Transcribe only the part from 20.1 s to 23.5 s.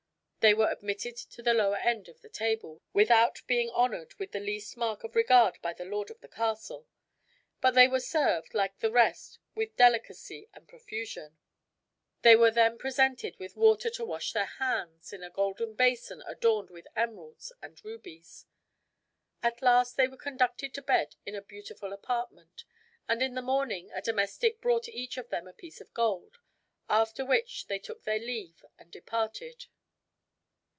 conducted to bed in a beautiful apartment; and in the